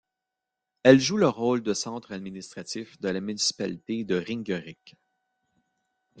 Elle 0.81 0.99
joue 0.99 1.17
le 1.17 1.29
rôle 1.29 1.61
de 1.61 1.75
centre 1.75 2.11
administratif 2.11 2.99
de 3.01 3.09
la 3.09 3.21
municipalité 3.21 4.03
de 4.03 4.15
Ringerike. 4.15 4.95